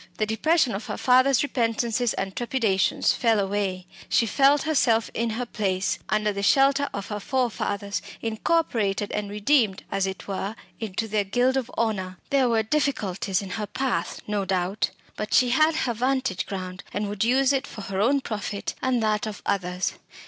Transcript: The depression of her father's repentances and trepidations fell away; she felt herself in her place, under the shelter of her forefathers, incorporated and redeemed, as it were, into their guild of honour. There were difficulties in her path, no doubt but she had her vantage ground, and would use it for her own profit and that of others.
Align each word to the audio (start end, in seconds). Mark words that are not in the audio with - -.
The 0.17 0.25
depression 0.25 0.73
of 0.73 0.87
her 0.87 0.97
father's 0.97 1.43
repentances 1.43 2.15
and 2.15 2.35
trepidations 2.35 3.13
fell 3.13 3.39
away; 3.39 3.85
she 4.09 4.25
felt 4.25 4.63
herself 4.63 5.11
in 5.13 5.29
her 5.29 5.45
place, 5.45 5.99
under 6.09 6.33
the 6.33 6.41
shelter 6.41 6.89
of 6.91 7.09
her 7.09 7.19
forefathers, 7.19 8.01
incorporated 8.19 9.11
and 9.11 9.29
redeemed, 9.29 9.83
as 9.91 10.07
it 10.07 10.27
were, 10.27 10.55
into 10.79 11.07
their 11.07 11.23
guild 11.23 11.55
of 11.55 11.69
honour. 11.77 12.17
There 12.31 12.49
were 12.49 12.63
difficulties 12.63 13.43
in 13.43 13.51
her 13.61 13.67
path, 13.67 14.21
no 14.25 14.43
doubt 14.43 14.89
but 15.17 15.35
she 15.35 15.49
had 15.51 15.75
her 15.75 15.93
vantage 15.93 16.47
ground, 16.47 16.83
and 16.91 17.07
would 17.07 17.23
use 17.23 17.53
it 17.53 17.67
for 17.67 17.81
her 17.81 18.01
own 18.01 18.21
profit 18.21 18.73
and 18.81 19.03
that 19.03 19.27
of 19.27 19.43
others. 19.45 19.93